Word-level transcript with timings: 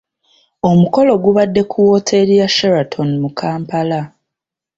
Omukolo 0.69 1.11
gubadde 1.23 1.61
ku 1.71 1.77
wooteeri 1.87 2.33
ya 2.41 2.47
Sheraton 2.55 3.09
mu 3.21 3.29
Kampala. 3.39 3.99